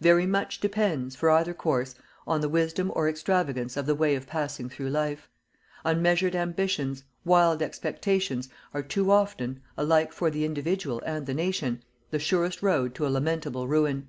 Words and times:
Very 0.00 0.26
much 0.26 0.60
depends, 0.60 1.16
for 1.16 1.28
either 1.28 1.52
course, 1.52 1.96
on 2.24 2.40
the 2.40 2.48
wisdom 2.48 2.92
or 2.94 3.08
extravagance 3.08 3.76
of 3.76 3.84
the 3.84 3.96
way 3.96 4.14
of 4.14 4.28
passing 4.28 4.68
through 4.68 4.90
life. 4.90 5.28
Unmeasured 5.84 6.36
ambitions, 6.36 7.02
wild 7.24 7.60
expectations, 7.62 8.48
are 8.72 8.84
too 8.84 9.10
often, 9.10 9.60
alike 9.76 10.12
for 10.12 10.30
the 10.30 10.44
individual 10.44 11.02
and 11.04 11.26
the 11.26 11.34
nation, 11.34 11.82
the 12.12 12.20
surest 12.20 12.62
road 12.62 12.94
to 12.94 13.04
a 13.08 13.10
lamentable 13.10 13.66
ruin. 13.66 14.08